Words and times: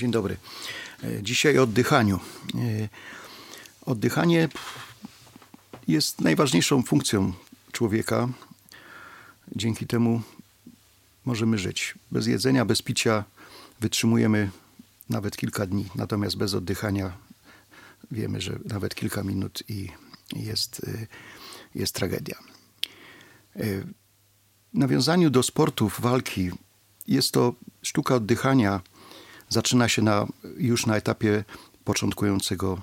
Dzień 0.00 0.10
dobry. 0.10 0.36
E, 1.04 1.22
dzisiaj 1.22 1.58
o 1.58 1.62
oddychaniu. 1.62 2.20
E, 2.54 2.88
oddychanie 3.86 4.48
jest 5.88 6.20
najważniejszą 6.20 6.82
funkcją 6.82 7.32
człowieka. 7.72 8.28
Dzięki 9.56 9.86
temu 9.86 10.22
możemy 11.24 11.58
żyć. 11.58 11.94
Bez 12.10 12.26
jedzenia, 12.26 12.64
bez 12.64 12.82
picia 12.82 13.24
wytrzymujemy 13.80 14.50
nawet 15.08 15.36
kilka 15.36 15.66
dni, 15.66 15.86
natomiast 15.94 16.36
bez 16.36 16.54
oddychania 16.54 17.12
wiemy, 18.10 18.40
że 18.40 18.58
nawet 18.64 18.94
kilka 18.94 19.22
minut 19.22 19.62
i 19.68 19.88
jest, 20.36 20.82
e, 20.86 21.06
jest 21.74 21.94
tragedia. 21.94 22.36
W 23.54 23.84
nawiązaniu 24.74 25.30
do 25.30 25.42
sportów, 25.42 26.00
walki, 26.00 26.50
jest 27.08 27.32
to 27.32 27.54
sztuka 27.82 28.14
oddychania 28.14 28.80
zaczyna 29.50 29.88
się 29.88 30.02
na, 30.02 30.26
już 30.56 30.86
na 30.86 30.96
etapie 30.96 31.44
początkującego 31.84 32.82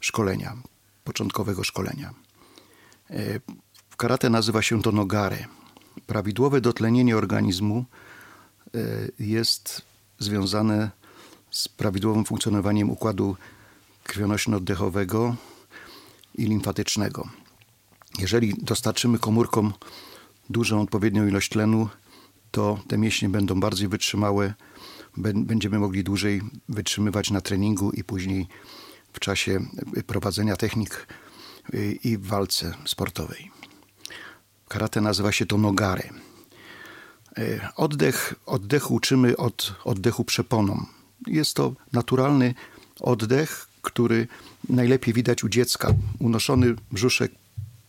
szkolenia, 0.00 0.56
początkowego 1.04 1.64
szkolenia. 1.64 2.14
E, 3.10 3.40
w 3.90 3.96
karate 3.96 4.30
nazywa 4.30 4.62
się 4.62 4.82
to 4.82 4.92
nogare. 4.92 5.46
Prawidłowe 6.06 6.60
dotlenienie 6.60 7.16
organizmu 7.16 7.84
e, 8.74 8.78
jest 9.18 9.82
związane 10.18 10.90
z 11.50 11.68
prawidłowym 11.68 12.24
funkcjonowaniem 12.24 12.90
układu 12.90 13.36
krwionośno-oddechowego 14.04 15.34
i 16.34 16.44
limfatycznego. 16.44 17.28
Jeżeli 18.18 18.54
dostarczymy 18.54 19.18
komórkom 19.18 19.72
dużą 20.50 20.80
odpowiednią 20.80 21.26
ilość 21.26 21.48
tlenu, 21.48 21.88
to 22.50 22.78
te 22.88 22.98
mięśnie 22.98 23.28
będą 23.28 23.60
bardziej 23.60 23.88
wytrzymałe, 23.88 24.54
będziemy 25.16 25.78
mogli 25.78 26.04
dłużej 26.04 26.42
wytrzymywać 26.68 27.30
na 27.30 27.40
treningu 27.40 27.90
i 27.90 28.04
później 28.04 28.48
w 29.12 29.20
czasie 29.20 29.60
prowadzenia 30.06 30.56
technik 30.56 31.06
y, 31.74 31.98
i 32.04 32.18
w 32.18 32.26
walce 32.26 32.74
sportowej. 32.84 33.50
Karate 34.68 35.00
nazywa 35.00 35.32
się 35.32 35.46
to 35.46 35.58
nogare. 35.58 36.10
Y, 37.38 37.60
oddech, 37.76 38.34
oddechu 38.46 38.94
uczymy 38.94 39.36
od 39.36 39.74
oddechu 39.84 40.24
przeponą. 40.24 40.86
Jest 41.26 41.54
to 41.54 41.72
naturalny 41.92 42.54
oddech, 43.00 43.66
który 43.82 44.28
najlepiej 44.68 45.14
widać 45.14 45.44
u 45.44 45.48
dziecka. 45.48 45.88
Unoszony 46.18 46.74
brzuszek 46.92 47.32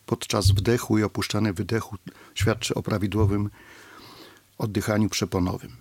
podczas 0.05 0.52
wdechu 0.52 0.97
i 0.97 1.03
opuszczany 1.03 1.53
wydechu 1.53 1.95
świadczy 2.36 2.73
o 2.73 2.83
prawidłowym 2.83 3.49
oddychaniu 4.58 5.09
przeponowym. 5.09 5.72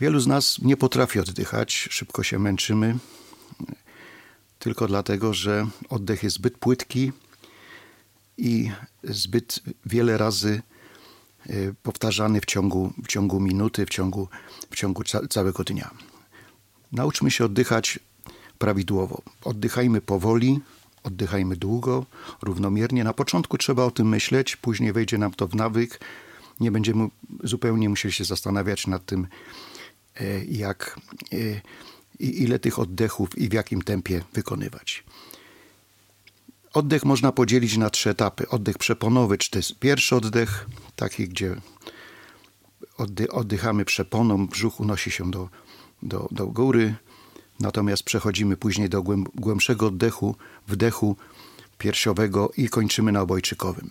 Wielu 0.00 0.20
z 0.20 0.26
nas 0.26 0.58
nie 0.58 0.76
potrafi 0.76 1.20
oddychać, 1.20 1.88
szybko 1.90 2.22
się 2.22 2.38
męczymy, 2.38 2.98
tylko 4.58 4.86
dlatego, 4.86 5.34
że 5.34 5.66
oddech 5.88 6.22
jest 6.22 6.36
zbyt 6.36 6.58
płytki 6.58 7.12
i 8.38 8.70
zbyt 9.04 9.60
wiele 9.86 10.18
razy 10.18 10.62
e, 11.46 11.52
powtarzany 11.82 12.40
w 12.40 12.44
ciągu, 12.44 12.92
w 13.04 13.06
ciągu 13.06 13.40
minuty, 13.40 13.86
w 13.86 13.90
ciągu, 13.90 14.28
w 14.70 14.76
ciągu 14.76 15.02
całego 15.30 15.64
dnia. 15.64 15.90
Nauczmy 16.92 17.30
się 17.30 17.44
oddychać 17.44 17.98
prawidłowo. 18.58 19.22
Oddychajmy 19.44 20.00
powoli, 20.00 20.60
oddychajmy 21.02 21.56
długo, 21.56 22.06
równomiernie. 22.42 23.04
Na 23.04 23.12
początku 23.12 23.58
trzeba 23.58 23.84
o 23.84 23.90
tym 23.90 24.08
myśleć, 24.08 24.56
później 24.56 24.92
wejdzie 24.92 25.18
nam 25.18 25.32
to 25.32 25.48
w 25.48 25.54
nawyk. 25.54 26.00
Nie 26.60 26.70
będziemy 26.70 27.08
zupełnie 27.44 27.88
musieli 27.88 28.12
się 28.12 28.24
zastanawiać 28.24 28.86
nad 28.86 29.06
tym, 29.06 29.26
jak, 30.48 31.00
e, 31.32 31.60
ile 32.18 32.58
tych 32.58 32.78
oddechów 32.78 33.38
i 33.38 33.48
w 33.48 33.52
jakim 33.52 33.82
tempie 33.82 34.24
wykonywać. 34.32 35.04
Oddech 36.72 37.04
można 37.04 37.32
podzielić 37.32 37.76
na 37.76 37.90
trzy 37.90 38.10
etapy. 38.10 38.48
Oddech 38.48 38.78
przeponowy, 38.78 39.38
czy 39.38 39.50
to 39.50 39.58
jest 39.58 39.78
pierwszy 39.78 40.16
oddech, 40.16 40.66
taki, 40.96 41.28
gdzie 41.28 41.56
oddychamy 43.30 43.84
przeponą, 43.84 44.46
brzuch 44.46 44.80
unosi 44.80 45.10
się 45.10 45.30
do, 45.30 45.48
do, 46.02 46.28
do 46.30 46.46
góry, 46.46 46.94
natomiast 47.60 48.02
przechodzimy 48.02 48.56
później 48.56 48.88
do 48.88 49.02
głębszego 49.34 49.86
oddechu, 49.86 50.36
wdechu 50.68 51.16
piersiowego 51.78 52.50
i 52.56 52.68
kończymy 52.68 53.12
na 53.12 53.20
obojczykowym. 53.20 53.90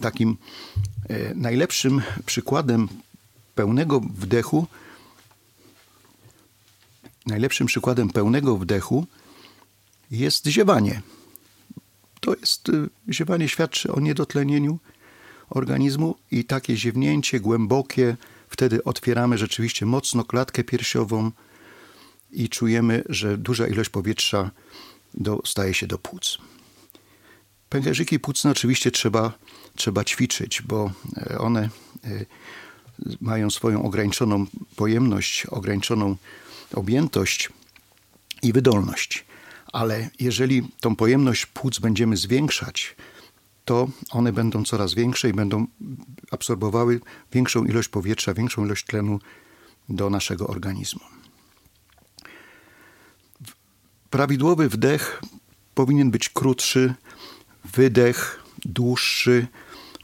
Takim 0.00 0.36
e, 1.08 1.34
najlepszym 1.34 2.02
przykładem 2.26 2.88
pełnego 3.54 4.00
wdechu 4.00 4.66
Najlepszym 7.28 7.66
przykładem 7.66 8.10
pełnego 8.10 8.56
wdechu 8.56 9.06
jest 10.10 10.46
ziewanie. 10.46 11.02
To 12.20 12.34
jest 12.34 12.68
y, 12.68 12.88
ziewanie 13.12 13.48
świadczy 13.48 13.92
o 13.92 14.00
niedotlenieniu 14.00 14.78
organizmu 15.50 16.14
i 16.30 16.44
takie 16.44 16.76
ziewnięcie 16.76 17.40
głębokie, 17.40 18.16
wtedy 18.48 18.84
otwieramy 18.84 19.38
rzeczywiście 19.38 19.86
mocno 19.86 20.24
klatkę 20.24 20.64
piersiową 20.64 21.30
i 22.32 22.48
czujemy, 22.48 23.04
że 23.08 23.38
duża 23.38 23.66
ilość 23.66 23.90
powietrza 23.90 24.50
dostaje 25.14 25.74
się 25.74 25.86
do 25.86 25.98
płuc. 25.98 26.38
Pęcherzyki 27.68 28.20
płucne 28.20 28.50
oczywiście 28.50 28.90
trzeba, 28.90 29.32
trzeba 29.76 30.04
ćwiczyć, 30.04 30.62
bo 30.62 30.90
e, 31.16 31.38
one 31.38 31.68
e, 32.04 32.26
mają 33.20 33.50
swoją 33.50 33.82
ograniczoną 33.82 34.46
pojemność, 34.76 35.46
ograniczoną 35.46 36.16
objętość 36.74 37.48
i 38.42 38.52
wydolność. 38.52 39.24
Ale 39.72 40.10
jeżeli 40.20 40.68
tą 40.80 40.96
pojemność 40.96 41.46
płuc 41.46 41.78
będziemy 41.78 42.16
zwiększać, 42.16 42.96
to 43.64 43.88
one 44.10 44.32
będą 44.32 44.64
coraz 44.64 44.94
większe 44.94 45.28
i 45.28 45.32
będą 45.32 45.66
absorbowały 46.30 47.00
większą 47.32 47.64
ilość 47.64 47.88
powietrza, 47.88 48.34
większą 48.34 48.64
ilość 48.64 48.84
tlenu 48.84 49.18
do 49.88 50.10
naszego 50.10 50.46
organizmu. 50.46 51.00
Prawidłowy 54.10 54.68
wdech 54.68 55.22
powinien 55.74 56.10
być 56.10 56.28
krótszy, 56.28 56.94
wydech 57.64 58.42
dłuższy. 58.64 59.46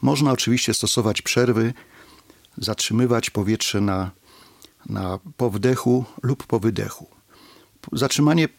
Można 0.01 0.31
oczywiście 0.31 0.73
stosować 0.73 1.21
przerwy, 1.21 1.73
zatrzymywać 2.57 3.29
powietrze 3.29 3.81
na 3.81 4.11
na 4.85 5.19
po 5.37 5.49
wdechu 5.49 6.05
lub 6.23 6.47
po 6.47 6.59
wydechu. 6.59 7.07
Zatrzymanie 7.91 8.49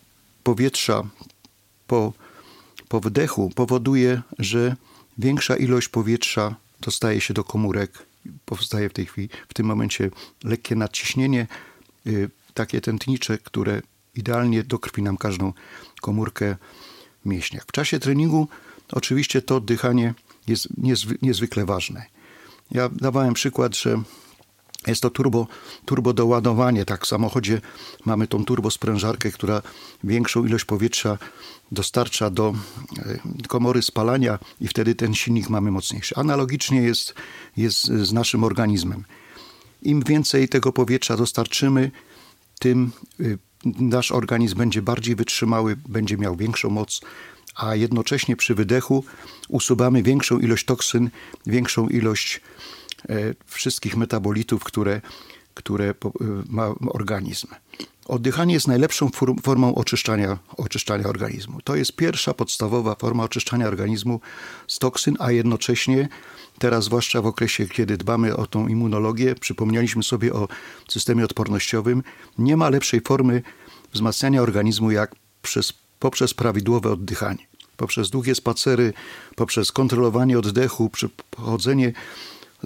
powietrza 0.42 1.02
po, 1.86 2.12
po 2.88 3.00
wdechu 3.00 3.50
powoduje, 3.54 4.22
że 4.38 4.76
większa 5.18 5.56
ilość 5.56 5.88
powietrza 5.88 6.56
dostaje 6.80 7.20
się 7.20 7.34
do 7.34 7.44
komórek. 7.44 8.06
Powstaje 8.44 8.88
w 8.88 8.92
tej 8.92 9.06
chwili, 9.06 9.28
w 9.48 9.54
tym 9.54 9.66
momencie 9.66 10.10
lekkie 10.44 10.76
nadciśnienie, 10.76 11.46
yy, 12.04 12.30
takie 12.54 12.80
tętnicze, 12.80 13.38
które 13.38 13.82
idealnie 14.14 14.62
dokrwi 14.62 15.02
nam 15.02 15.16
każdą 15.16 15.52
komórkę 16.00 16.56
w 17.24 17.28
mięśniach. 17.28 17.64
W 17.66 17.72
czasie 17.72 17.98
treningu 17.98 18.48
oczywiście 18.92 19.42
to 19.42 19.56
oddychanie 19.56 20.14
jest 20.46 20.68
niezwy, 20.76 21.18
niezwykle 21.22 21.64
ważne. 21.66 22.06
Ja 22.70 22.88
dawałem 22.88 23.34
przykład, 23.34 23.76
że 23.76 24.02
jest 24.90 25.02
to 25.02 25.10
turbo, 25.10 25.46
turbo 25.84 26.12
doładowanie. 26.12 26.84
Tak 26.84 27.04
w 27.04 27.08
samochodzie 27.08 27.60
mamy 28.04 28.26
tą 28.26 28.44
turbosprężarkę, 28.44 29.30
która 29.30 29.62
większą 30.04 30.46
ilość 30.46 30.64
powietrza 30.64 31.18
dostarcza 31.72 32.30
do 32.30 32.54
e, 32.98 33.48
komory 33.48 33.82
spalania 33.82 34.38
i 34.60 34.68
wtedy 34.68 34.94
ten 34.94 35.14
silnik 35.14 35.50
mamy 35.50 35.70
mocniejszy. 35.70 36.16
Analogicznie 36.16 36.82
jest, 36.82 37.14
jest 37.56 37.84
z 37.84 38.12
naszym 38.12 38.44
organizmem. 38.44 39.04
Im 39.82 40.02
więcej 40.02 40.48
tego 40.48 40.72
powietrza 40.72 41.16
dostarczymy, 41.16 41.90
tym 42.58 42.90
y, 43.20 43.38
nasz 43.64 44.12
organizm 44.12 44.58
będzie 44.58 44.82
bardziej 44.82 45.16
wytrzymały, 45.16 45.76
będzie 45.88 46.16
miał 46.16 46.36
większą 46.36 46.70
moc, 46.70 47.00
a 47.54 47.74
jednocześnie 47.74 48.36
przy 48.36 48.54
wydechu 48.54 49.04
usuwamy 49.48 50.02
większą 50.02 50.38
ilość 50.38 50.64
toksyn, 50.64 51.10
większą 51.46 51.88
ilość 51.88 52.40
E, 52.40 52.85
wszystkich 53.46 53.96
metabolitów, 53.96 54.64
które, 54.64 55.00
które 55.54 55.84
e, 55.84 55.94
ma 56.48 56.74
organizm. 56.86 57.48
Oddychanie 58.06 58.54
jest 58.54 58.68
najlepszą 58.68 59.10
formą 59.42 59.74
oczyszczania, 59.74 60.38
oczyszczania 60.56 61.06
organizmu. 61.06 61.60
To 61.64 61.76
jest 61.76 61.96
pierwsza 61.96 62.34
podstawowa 62.34 62.94
forma 62.94 63.24
oczyszczania 63.24 63.66
organizmu 63.66 64.20
z 64.66 64.78
toksyn, 64.78 65.16
a 65.20 65.32
jednocześnie 65.32 66.08
teraz, 66.58 66.84
zwłaszcza 66.84 67.22
w 67.22 67.26
okresie, 67.26 67.68
kiedy 67.68 67.96
dbamy 67.96 68.36
o 68.36 68.46
tą 68.46 68.68
immunologię, 68.68 69.34
przypomnieliśmy 69.34 70.02
sobie 70.02 70.32
o 70.32 70.48
systemie 70.88 71.24
odpornościowym, 71.24 72.02
nie 72.38 72.56
ma 72.56 72.68
lepszej 72.68 73.00
formy 73.00 73.42
wzmacniania 73.92 74.42
organizmu 74.42 74.90
jak 74.90 75.14
przez, 75.42 75.72
poprzez 75.98 76.34
prawidłowe 76.34 76.92
oddychanie. 76.92 77.46
Poprzez 77.76 78.10
długie 78.10 78.34
spacery, 78.34 78.92
poprzez 79.36 79.72
kontrolowanie 79.72 80.38
oddechu, 80.38 80.90
chodzenie 81.36 81.92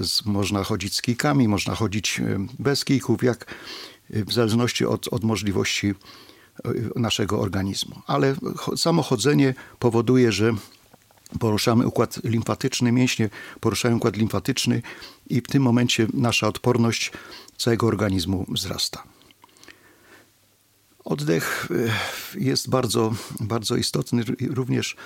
z, 0.00 0.25
można 0.25 0.64
chodzić 0.64 0.97
z 0.97 1.02
kijkami, 1.02 1.49
można 1.49 1.75
chodzić 1.75 2.20
e, 2.20 2.47
bez 2.58 2.85
kijków, 2.85 3.23
jak, 3.23 3.55
w 4.11 4.32
zależności 4.32 4.87
od, 4.87 5.08
od 5.08 5.25
możliwości 5.25 5.94
naszego 6.97 7.41
organizmu. 7.41 8.02
Ale 8.06 8.35
samo 8.76 9.02
chodzenie 9.02 9.55
powoduje, 9.79 10.32
że 10.32 10.52
poruszamy 11.38 11.87
układ 11.87 12.25
limfatyczny, 12.25 12.93
mięśnie 12.93 13.31
poruszają 13.61 13.97
układ 13.97 14.17
limfatyczny 14.17 14.82
i 15.26 15.41
w 15.41 15.47
tym 15.47 15.62
momencie 15.62 16.06
nasza 16.14 16.49
odporność 16.49 17.12
całego 17.56 17.87
organizmu 17.87 18.47
wzrasta. 18.49 19.02
Oddech 21.05 21.69
e, 22.37 22.41
jest 22.41 22.70
bardzo, 22.70 23.14
bardzo 23.41 23.76
istotny 23.76 24.23
również 24.50 24.97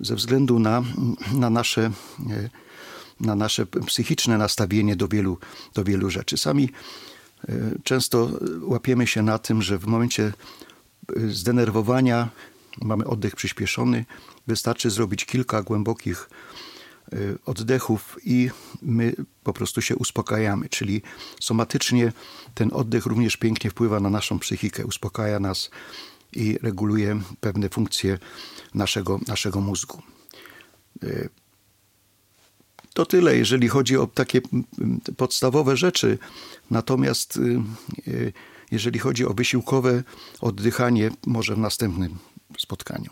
ze 0.00 0.14
względu 0.14 0.58
na, 0.58 0.82
na, 1.32 1.50
nasze, 1.50 1.90
e, 2.30 2.50
na 3.20 3.34
nasze 3.34 3.66
psychiczne 3.66 4.38
nastawienie 4.38 4.96
do 4.96 5.08
wielu, 5.08 5.38
do 5.74 5.84
wielu 5.84 6.10
rzeczy. 6.10 6.36
Sami 6.36 6.70
e, 7.48 7.52
często 7.84 8.30
łapiemy 8.60 9.06
się 9.06 9.22
na 9.22 9.38
tym, 9.38 9.62
że 9.62 9.78
w 9.78 9.86
momencie 9.86 10.32
zdenerwowania 11.28 12.28
mamy 12.82 13.04
oddech 13.06 13.36
przyspieszony, 13.36 14.04
wystarczy 14.46 14.90
zrobić 14.90 15.24
kilka 15.24 15.62
głębokich 15.62 16.30
y, 17.12 17.38
oddechów 17.46 18.18
i 18.24 18.50
my 18.82 19.14
po 19.44 19.52
prostu 19.52 19.82
się 19.82 19.96
uspokajamy. 19.96 20.68
Czyli 20.68 21.02
somatycznie 21.40 22.12
ten 22.54 22.70
oddech 22.72 23.06
również 23.06 23.36
pięknie 23.36 23.70
wpływa 23.70 24.00
na 24.00 24.10
naszą 24.10 24.38
psychikę, 24.38 24.86
uspokaja 24.86 25.40
nas 25.40 25.70
i 26.32 26.58
reguluje 26.62 27.20
pewne 27.40 27.68
funkcje 27.68 28.18
naszego, 28.74 29.20
naszego 29.26 29.60
mózgu. 29.60 30.02
Y, 32.98 33.04
to 33.04 33.06
tyle, 33.06 33.36
jeżeli 33.36 33.68
chodzi 33.68 33.96
o 33.96 34.06
takie 34.06 34.40
podstawowe 35.16 35.76
rzeczy. 35.76 36.18
Natomiast 36.70 37.36
y, 38.06 38.32
jeżeli 38.70 38.98
chodzi 38.98 39.26
o 39.26 39.34
wysiłkowe 39.34 40.02
oddychanie, 40.40 41.10
może 41.26 41.54
w 41.54 41.58
następnym 41.58 42.18
spotkaniu. 42.58 43.10